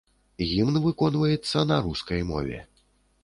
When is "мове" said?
2.31-2.57